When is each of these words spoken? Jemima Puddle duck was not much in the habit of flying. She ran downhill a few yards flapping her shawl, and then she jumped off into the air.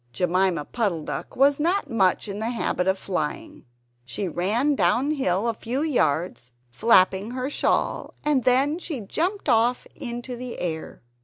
Jemima 0.13 0.65
Puddle 0.65 1.03
duck 1.03 1.35
was 1.35 1.59
not 1.59 1.87
much 1.91 2.27
in 2.27 2.39
the 2.39 2.49
habit 2.49 2.87
of 2.87 2.97
flying. 2.97 3.65
She 4.03 4.27
ran 4.27 4.73
downhill 4.73 5.47
a 5.47 5.53
few 5.53 5.83
yards 5.83 6.53
flapping 6.71 7.29
her 7.29 7.51
shawl, 7.51 8.15
and 8.25 8.43
then 8.43 8.79
she 8.79 9.01
jumped 9.01 9.47
off 9.47 9.85
into 9.95 10.35
the 10.35 10.57
air. 10.57 11.03